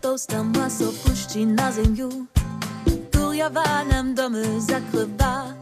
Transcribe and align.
tosta 0.00 0.42
masa 0.42 0.84
opušti 0.88 1.46
na 1.46 1.72
zemlju. 1.72 2.26
Kurjava 3.12 3.84
nam 3.90 4.14
dom 4.14 4.34
zakrva. 4.60 5.52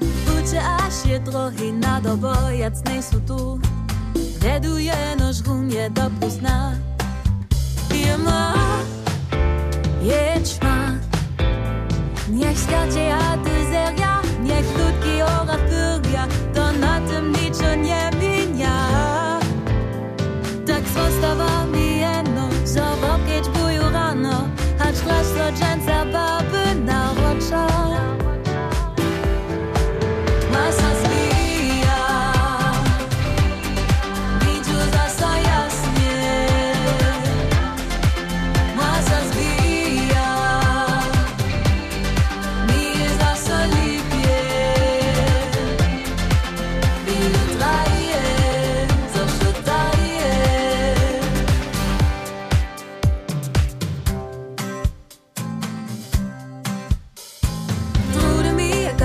Vuče 0.00 0.58
až 0.58 0.94
je 1.04 1.18
drohy 1.18 1.72
na 1.72 2.00
dobojac 2.00 2.82
nejsou 2.84 3.10
sutu. 3.10 3.60
Veduje 4.40 5.16
nož 5.20 5.40
rum 5.46 5.70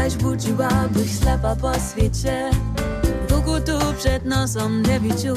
mi 0.07 0.13
jakaś 0.13 0.23
budziła, 0.23 0.69
bych 0.91 1.11
ślepa 1.11 1.55
po 1.55 1.71
świecie 1.73 2.49
Wokół 3.29 3.59
tu 3.59 3.79
przed 3.97 4.25
nie 4.81 4.99
widział 4.99 5.35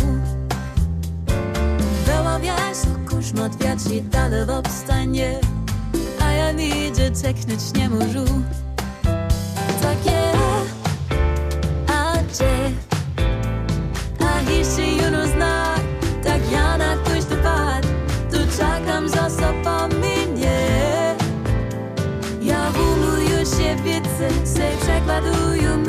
Była 2.07 2.39
wiesz, 2.39 3.11
kuszmot 3.11 3.57
wiaci 3.57 4.03
dalej 4.03 4.47
w 4.47 4.51
obstanie. 4.51 5.41
A 6.21 6.31
ja 6.31 6.53
nigdzie 6.53 7.11
technić 7.11 7.61
nie 7.75 7.89
możу 7.89 8.25
Takie, 9.83 10.40
do 25.23 25.55
you 25.55 25.80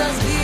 us 0.00 0.24
be 0.24 0.37